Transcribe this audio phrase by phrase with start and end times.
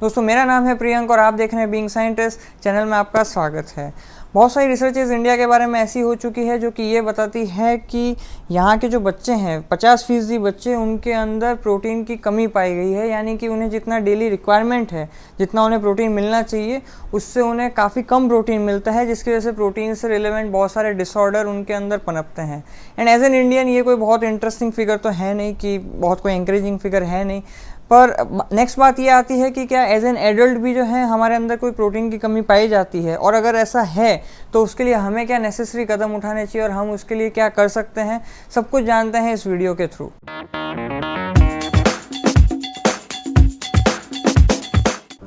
[0.00, 3.22] दोस्तों, मेरा नाम है प्रियंक और आप देख रहे हैं बीइंग साइंटिस्ट चैनल में आपका
[3.22, 3.92] स्वागत है।
[4.34, 7.46] बहुत सारी रिसर्चेज इंडिया के बारे में ऐसी हो चुकी है जो कि ये बताती
[7.46, 8.16] है कि
[8.50, 12.92] यहाँ के जो बच्चे हैं 50 फ़ीसदी बच्चे, उनके अंदर प्रोटीन की कमी पाई गई
[12.92, 15.08] है। यानी कि उन्हें जितना डेली रिक्वायरमेंट है,
[15.38, 16.82] जितना उन्हें प्रोटीन मिलना चाहिए,
[17.14, 20.92] उससे उन्हें काफ़ी कम प्रोटीन मिलता है, जिसकी वजह से प्रोटीन से रिलेवेंट बहुत सारे
[20.92, 22.64] डिसऑर्डर उनके अंदर पनपते हैं।
[22.98, 26.34] एंड एज एन इंडियन ये कोई बहुत इंटरेस्टिंग फिगर तो है नहीं कि, बहुत कोई
[26.34, 27.42] इंकरेजिंग फिगर है नहीं।
[27.90, 28.14] पर
[28.52, 31.56] नेक्स्ट बात ये आती है कि क्या एज एन एडल्ट भी जो है, हमारे अंदर
[31.56, 33.16] कोई प्रोटीन की कमी पाई जाती है?
[33.16, 36.90] और अगर ऐसा है तो उसके लिए हमें क्या नेसेसरी कदम उठाने चाहिए और हम
[36.90, 38.20] उसके लिए क्या कर सकते हैं?
[38.50, 40.10] सब कुछ जानते हैं इस वीडियो के थ्रू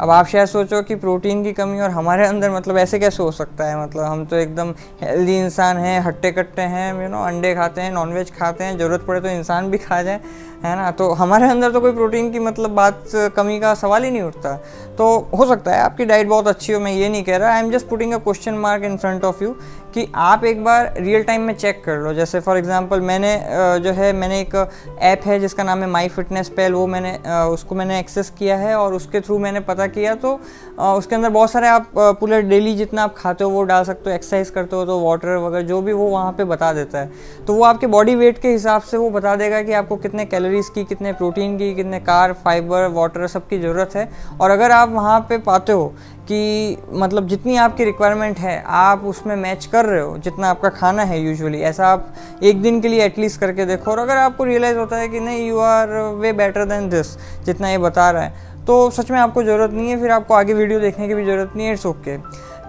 [0.01, 3.31] अब आप शायद सोचो कि प्रोटीन की कमी और हमारे अंदर मतलब ऐसे कैसे हो
[3.31, 3.83] सकता है?
[3.83, 7.91] मतलब हम तो एकदम हेल्दी इंसान हैं हट्टे कट्टे हैं यू नो अंडे खाते हैं
[7.91, 10.19] नॉनवेज खाते हैं, ज़रूरत पड़े तो इंसान भी खा जाए,
[10.63, 10.89] है ना?
[10.91, 13.03] तो हमारे अंदर तो कोई प्रोटीन की मतलब बात,
[13.35, 14.55] कमी का सवाल ही नहीं उठता।
[14.97, 17.59] तो हो सकता है आपकी डाइट बहुत अच्छी हो, मैं ये नहीं कह रहा I
[17.59, 19.55] am just putting a question mark in front of you
[19.93, 23.35] कि आप एक बार रियल टाइम में चेक कर लो। जैसे फॉर एग्जांपल मैंने
[23.83, 24.55] जो है, मैंने एक
[25.01, 27.17] ऐप है जिसका नाम है माई फिटनेस पैल वो मैंने
[27.49, 30.33] उसको मैंने एक्सेस किया है और उसके थ्रू मैंने पता किया तो
[30.79, 34.15] उसके अंदर बहुत सारे आप पूरे डेली जितना आप खाते हो, वो डाल सकते हो
[34.15, 37.11] एक्सरसाइज करते हो तो वाटर वगैरह जो भी वो वहाँ पर बता देता है।
[37.47, 40.69] तो वो आपके बॉडी वेट के हिसाब से वो बता देगा कि आपको कितने कैलोरीज
[40.69, 44.09] की, कितने प्रोटीन की, कितने कार फाइबर वाटर सब की ज़रूरत है।
[44.41, 45.93] और अगर आप वहाँ पर पाते हो
[46.31, 51.03] कि मतलब जितनी आपकी रिक्वायरमेंट है, आप उसमें मैच कर रहे हो, जितना आपका खाना
[51.03, 54.77] है यूजुअली ऐसा आप एक दिन के लिए एटलीस्ट करके देखो। और अगर आपको रियलाइज़
[54.77, 55.89] होता है कि नहीं you are
[56.21, 57.15] way better than this
[57.45, 60.53] जितना ये बता रहा है तो सच में आपको ज़रूरत नहीं है। फिर आपको आगे
[60.53, 62.17] वीडियो देखने की भी ज़रूरत नहीं है इट्स ओके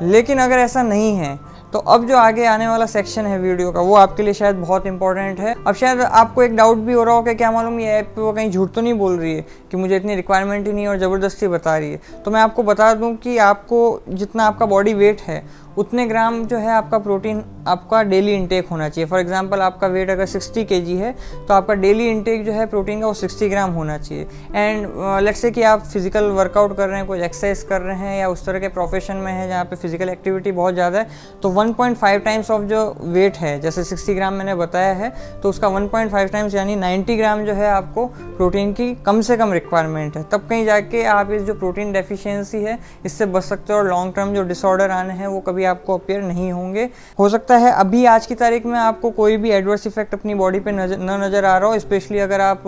[0.03, 1.39] लेकिन अगर ऐसा नहीं है
[1.73, 4.87] तो अब जो आगे आने वाला सेक्शन है वीडियो का, वो आपके लिए शायद बहुत
[4.87, 7.87] इंपॉर्टेंट है। अब शायद आपको एक डाउट भी हो रहा हो कि क्या मालूम ये
[7.91, 10.87] ऐप वो कहीं झूठ तो नहीं बोल रही है कि मुझे इतनी रिक्वायरमेंट ही नहीं
[10.87, 14.95] और ज़बरदस्ती बता रही है। तो मैं आपको बता दूँ कि आपको जितना आपका बॉडी
[14.95, 15.43] वेट है
[15.79, 20.11] उतने ग्राम जो है आपका प्रोटीन आपका डेली इंटेक होना चाहिए। फॉर एग्जांपल आपका वेट
[20.11, 21.13] अगर 60 के है
[21.49, 24.87] तो आपका डेली इंटेक जो है प्रोटीन का वो 60 ग्राम होना चाहिए। एंड
[25.23, 28.29] लेट्स से कि आप फ़िज़िकल वर्कआउट कर रहे हैं, कोई एक्सरसाइज कर रहे हैं या
[28.29, 31.07] उस तरह के प्रोफेशन में है जहाँ पे फ़िज़िकल एक्टिविटी बहुत ज़्यादा है
[31.43, 35.69] तो 1.5 टाइम्स ऑफ़ जो वेट है, जैसे 60 ग्राम मैंने बताया है तो उसका
[35.71, 40.23] 1.5 टाइम्स यानी 90 ग्राम जो है आपको प्रोटीन की कम से कम रिक्वायरमेंट है।
[40.25, 44.15] तब कहीं जाके आप इस जो प्रोटीन डेफिशिएंसी है, इससे बच सकते हो और लॉन्ग
[44.17, 47.71] टर्म जो डिसऑर्डर आने हैं, वो कभी कभी आपको अपेयर नहीं होंगे। हो सकता है
[47.75, 51.19] अभी आज की तारीख में आपको कोई भी एडवर्स इफ़ेक्ट अपनी बॉडी पे नज़र न
[51.23, 52.65] नज़र आ रहा हो स्पेशली अगर आप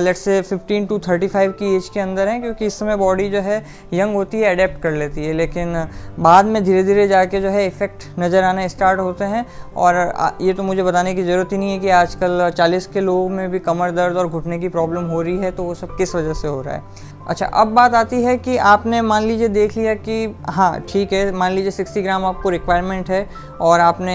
[0.00, 3.40] लेट से 15 टू 35 की एज के अंदर हैं, क्योंकि इस समय बॉडी जो
[3.40, 3.62] है
[3.94, 5.74] यंग होती है अडेप्ट कर लेती है। लेकिन
[6.20, 9.44] बाद में धीरे धीरे जाके जो है इफ़ेक्ट नज़र आना स्टार्ट होते हैं
[9.76, 9.96] और
[10.42, 13.50] ये तो मुझे बताने की ज़रूरत ही नहीं है कि आजकल 40 के लोगों में
[13.50, 16.34] भी कमर दर्द और घुटने की प्रॉब्लम हो रही है तो वो सब किस वजह
[16.34, 19.94] से हो रहा है। अच्छा अब बात आती है कि आपने मान लीजिए देख लिया
[19.94, 23.28] कि हाँ ठीक है, मान लीजिए 60 ग्राम आपको रिक्वायरमेंट है
[23.60, 24.14] और आपने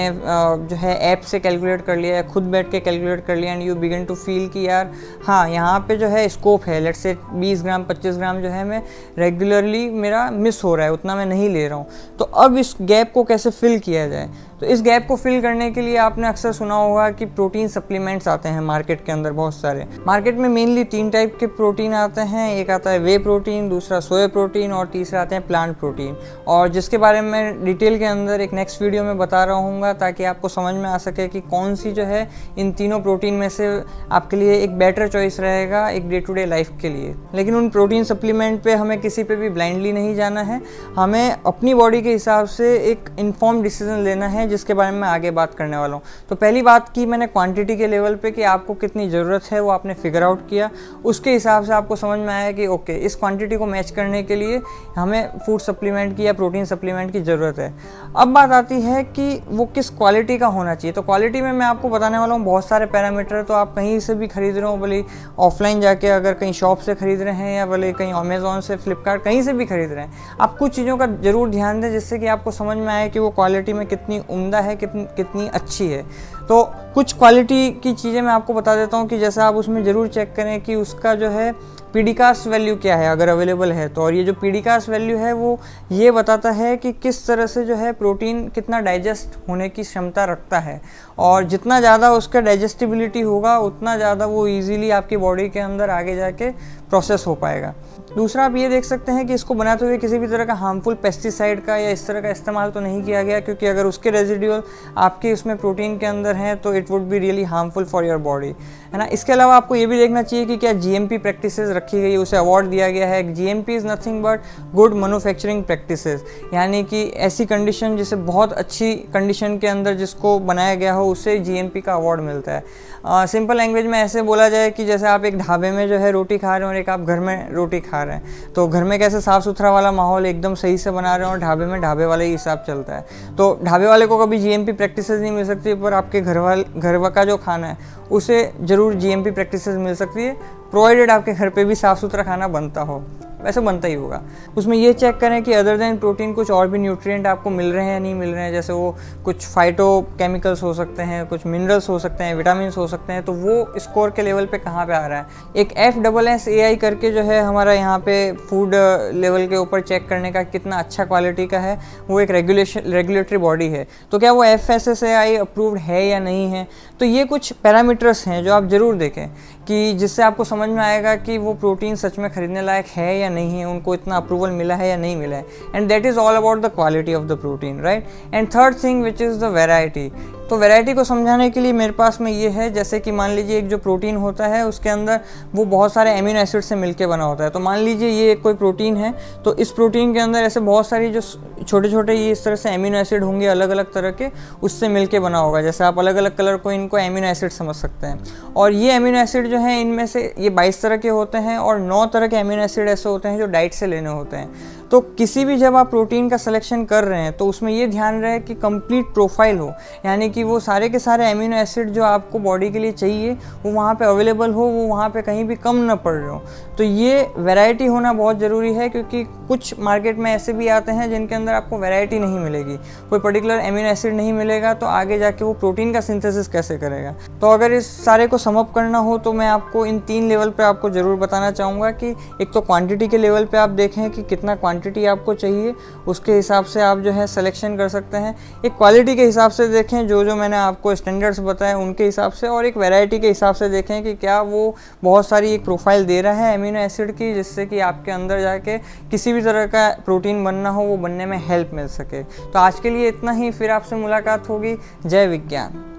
[0.69, 3.62] जो है ऐप से कैलकुलेट कर लिया है खुद बैठ के कैलकुलेट कर लिया and
[3.63, 4.91] you begin to feel कि यार
[5.25, 8.63] हाँ यहाँ पे जो है स्कोप है। लेट से 20 ग्राम 25 ग्राम जो है
[8.63, 8.81] मैं
[9.18, 11.88] रेगुलरली मेरा मिस हो रहा है, उतना मैं नहीं ले रहा हूँ।
[12.19, 14.30] तो अब इस गैप को कैसे फिल किया जाए?
[14.63, 18.28] तो इस गैप को फिल करने के लिए आपने अक्सर सुना होगा कि प्रोटीन सप्लीमेंट्स
[18.28, 22.22] आते हैं मार्केट के अंदर बहुत सारे। मार्केट में मेनली तीन टाइप के प्रोटीन आते
[22.22, 26.16] हैं, एक आता है वे प्रोटीन, दूसरा सोया प्रोटीन और तीसरा आते हैं प्लांट प्रोटीन।
[26.47, 30.24] और जिसके बारे में डिटेल के अंदर एक नेक्स्ट वीडियो में बता रहा हूँ ताकि
[30.24, 33.68] आपको समझ में आ सके कि कौन सी जो है इन तीनों प्रोटीन में से
[34.12, 37.69] आपके लिए एक बेटर चॉइस रहेगा एक डे टू डे लाइफ के लिए। लेकिन उन
[37.69, 40.62] प्रोटीन सप्लीमेंट पे हमें किसी पे भी ब्लाइंडली नहीं जाना है।
[40.95, 45.31] हमें अपनी बॉडी के हिसाब से एक इन्फॉर्म डिसीज़न लेना है जिसके बारे में आगे
[45.34, 48.74] बात करने वाला हूँ। तो पहली बात की मैंने क्वांटिटी के लेवल पे कि आपको
[48.75, 50.69] कितनी ज़रूरत है, वो आपने फिगर आउट किया।
[51.06, 54.36] उसके हिसाब से आपको समझ में आया कि ओके इस क्वांटिटी को मैच करने के
[54.36, 54.62] लिए
[54.96, 57.74] हमें फ़ूड सप्लीमेंट की या प्रोटीन सप्लीमेंट की ज़रूरत है।
[58.16, 61.66] अब बात आती है कि वो किस क्वालिटी का होना चाहिए। तो क्वालिटी में मैं
[61.66, 64.78] आपको बताने वाला हूँ, बहुत सारे पैरामीटर तो आप कहीं से भी खरीद रहे हो,
[64.78, 65.03] भले
[65.40, 69.24] ऑफलाइन जाके अगर कहीं शॉप से खरीद रहे हैं या भले कहीं अमेजोन से फ्लिपकार्ट
[69.24, 72.28] कहीं से भी खरीद रहे हैं। आप कुछ चीज़ों का ज़रूर ध्यान दें जिससे कि
[72.28, 76.04] आपको समझ में आए कि वो क्वालिटी में कितनी उम्दा है कितनी कितनी अच्छी है।
[76.44, 76.63] तो
[76.95, 80.34] कुछ क्वालिटी की चीज़ें मैं आपको बता देता हूँ कि जैसे आप उसमें ज़रूर चेक
[80.36, 81.51] करें कि उसका जो है
[81.94, 85.60] पीडिकास वैल्यू क्या है, अगर अवेलेबल है। तो और ये जो पीडिकास वैल्यू है, वो
[85.92, 90.25] ये बताता है कि किस तरह से जो है प्रोटीन कितना डाइजेस्ट होने की क्षमता
[90.25, 90.81] रखता है।
[91.19, 96.16] और जितना ज़्यादा उसका डाइजेस्टिबिलिटी होगा, उतना ज़्यादा वो इजीली आपकी बॉडी के अंदर आगे
[96.16, 96.50] जाके
[96.94, 97.74] प्रोसेस हो पाएगा।
[98.16, 100.95] दूसरा आप ये देख सकते हैं कि इसको बनाते हुए किसी भी तरह का हार्मफुल
[101.04, 104.63] पेस्टिसाइड का या इस तरह का इस्तेमाल तो नहीं किया गया, क्योंकि अगर उसके रेजिड्यूल
[104.98, 108.48] आपके उसमें प्रोटीन के अंदर हैं तो it would be really harmful for your body
[108.48, 109.06] है ना?
[109.07, 112.68] इसके अलावा आपको ये भी देखना चाहिए कि क्या जीएमपी प्रैक्टिस रखी गई, उसे अवार्ड
[112.68, 114.42] दिया गया है। G M P is nothing but
[114.75, 116.24] good manufacturing practices
[116.54, 121.38] यानी कि ऐसी कंडीशन जिसे बहुत अच्छी कंडीशन के अंदर जिसको बनाया गया हो, उसे
[121.40, 125.38] जीएमपी का अवार्ड मिलता है। सिंपल लैंग्वेज में ऐसे बोला जाए कि जैसे आप एक
[125.38, 128.03] ढाबे में जो है रोटी खा रहे हो और एक आप घर में रोटी खा
[128.03, 131.27] रहे हैं। तो घर में कैसे साफ़ सुथरा वाला माहौल एकदम सही से बना रहे
[131.27, 134.39] हो और ढाबे में ढाबे वाले ही हिसाब चलता है। तो ढाबे वाले को कभी
[134.39, 137.77] जीएमपी प्रैक्टिस नहीं मिल सकती, पर आपके घर वाल, घर का जो खाना है,
[138.12, 140.33] उसे ज़रूर जीएमपी प्रैक्टिस मिल सकती है।
[140.71, 143.03] प्रोवाइडेड आपके घर पर भी साफ़ सुथरा खाना बनता हो।
[143.44, 144.22] वैसे बनता ही होगा।
[144.57, 147.86] उसमें ये चेक करें कि अदर देन प्रोटीन कुछ और भी न्यूट्रिएंट आपको मिल रहे
[147.86, 148.95] हैं या नहीं मिल रहे हैं, जैसे वो
[149.25, 153.24] कुछ फाइटो केमिकल्स हो सकते हैं, कुछ मिनरल्स हो सकते हैं विटामिन हो सकते हैं
[153.24, 155.25] तो वो स्कोर के लेवल पे कहाँ पे आ रहा है?
[155.56, 158.16] एक F double S A I करके जो है हमारा यहाँ पे
[158.50, 158.75] फ़ूड
[159.16, 161.80] लेवल के ऊपर चेक करने का कितना अच्छा क्वालिटी का है,
[162.10, 165.80] वो एक रेगुलेशन रेगुलेटरी बॉडी है। तो क्या वो F S S A I approved
[165.80, 166.68] है या नहीं है?
[167.00, 169.28] तो ये कुछ पैरामीटर्स हैं जो आप ज़रूर देखें।
[169.68, 173.30] कि जिससे आपको समझ में आएगा कि वो प्रोटीन सच में खरीदने लायक है या
[173.30, 175.45] नहीं है, उनको इतना अप्रूवल मिला है या नहीं मिला है।
[175.75, 179.21] And that is all about the quality of the protein right and third thing which
[179.21, 180.12] is the variety
[180.50, 183.57] तो वैरायटी को समझाने के लिए मेरे पास में ये है, जैसे कि मान लीजिए
[183.57, 185.19] एक जो प्रोटीन होता है, उसके अंदर
[185.54, 188.54] वो बहुत सारे एमिनो एसिड से मिलके बना होता है। तो मान लीजिए ये कोई
[188.54, 189.13] प्रोटीन है
[189.45, 191.21] तो इस प्रोटीन के अंदर ऐसे बहुत सारी जो
[191.63, 194.27] छोटे छोटे ये इस तरह से एमिनो एसिड होंगे अलग अलग तरह के,
[194.63, 198.07] उससे मिलके बना होगा। जैसे आप अलग अलग कलर को इनको एमिनो एसिड समझ सकते
[198.07, 201.58] हैं। और ये एमिनो एसिड जो है, इनमें से ये बाईस तरह के होते हैं
[201.58, 204.82] और नौ तरह के एमिनो एसिड ऐसे होते हैं जो डाइट से लेने होते हैं।
[204.92, 208.22] तो किसी भी जब आप प्रोटीन का सिलेक्शन कर रहे हैं तो उसमें ये ध्यान
[208.22, 209.72] रहे कि कंप्लीट प्रोफ़ाइल हो।
[210.06, 213.32] यानी कि वो सारे के सारे एमिनो एसिड जो आपको बॉडी के लिए चाहिए,
[213.64, 216.42] वो वहाँ पे अवेलेबल हो, वो वहाँ पे कहीं भी कम ना पड़ रहे हो।
[216.78, 221.10] तो ये वैरायटी होना बहुत ज़रूरी है, क्योंकि कुछ मार्केट में ऐसे भी आते हैं
[221.10, 222.78] जिनके अंदर आपको वैरायटी नहीं मिलेगी।
[223.10, 227.16] कोई पर्टिकुलर एमिनो एसिड नहीं मिलेगा तो आगे जाके वो प्रोटीन का सिंथेसिस कैसे करेगा?
[227.42, 230.63] तो अगर इस सारे को समअप करना हो तो मैं आपको इन तीन लेवल पर
[230.63, 232.10] आपको ज़रूर बताना चाहूँगा कि
[232.42, 235.74] एक तो क्वान्टिटी के लेवल पर आप देखें कि कितना क्वांटिटी आपको चाहिए,
[236.07, 238.36] उसके हिसाब से आप जो है सिलेक्शन कर सकते हैं।
[238.66, 242.48] एक क्वालिटी के हिसाब से देखें, जो जो मैंने आपको स्टैंडर्ड्स बताए उनके हिसाब से,
[242.48, 246.22] और एक वैरायटी के हिसाब से देखें कि क्या वो बहुत सारी एक प्रोफ़ाइल दे
[246.22, 248.78] रहा है अमीनो एसिड की, जिससे कि आपके अंदर जाके
[249.12, 252.80] किसी भी तरह का प्रोटीन बनना हो, वो बनने में हेल्प मिल सके। तो आज
[252.80, 255.93] के लिए इतना ही, फिर आपसे मुलाकात होगी। जय विज्ञान।